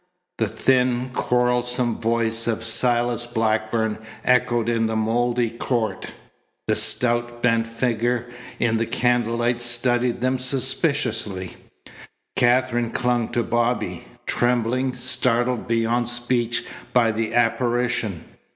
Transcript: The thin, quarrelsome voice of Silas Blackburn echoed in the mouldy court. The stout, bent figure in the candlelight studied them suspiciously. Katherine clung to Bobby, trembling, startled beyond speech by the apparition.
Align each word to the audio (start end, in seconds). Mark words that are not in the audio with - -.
The 0.39 0.47
thin, 0.47 1.09
quarrelsome 1.09 1.99
voice 1.99 2.47
of 2.47 2.63
Silas 2.63 3.27
Blackburn 3.27 3.99
echoed 4.25 4.67
in 4.67 4.87
the 4.87 4.95
mouldy 4.95 5.51
court. 5.51 6.13
The 6.67 6.75
stout, 6.75 7.43
bent 7.43 7.67
figure 7.67 8.25
in 8.57 8.77
the 8.77 8.87
candlelight 8.87 9.61
studied 9.61 10.19
them 10.21 10.39
suspiciously. 10.39 11.55
Katherine 12.35 12.89
clung 12.89 13.29
to 13.33 13.43
Bobby, 13.43 14.07
trembling, 14.25 14.95
startled 14.95 15.67
beyond 15.67 16.09
speech 16.09 16.65
by 16.93 17.11
the 17.11 17.35
apparition. 17.35 18.25